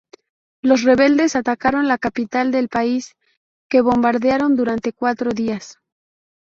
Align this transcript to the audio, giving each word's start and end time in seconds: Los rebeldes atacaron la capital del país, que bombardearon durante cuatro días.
Los 0.63 0.81
rebeldes 0.81 1.35
atacaron 1.35 1.87
la 1.87 1.99
capital 1.99 2.51
del 2.51 2.69
país, 2.69 3.13
que 3.69 3.81
bombardearon 3.81 4.55
durante 4.55 4.93
cuatro 4.93 5.29
días. 5.31 5.77